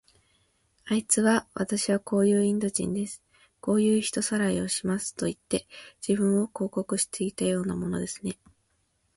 [0.85, 3.21] あいつは、わたしはこういうインド人です。
[3.59, 5.67] こういう人さらいをしますといって、
[6.07, 8.39] 自分を広告していたようなものですね。